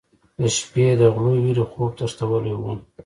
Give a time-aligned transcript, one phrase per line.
[0.39, 2.63] د شپې د غلو وېرې خوب تښتولی و.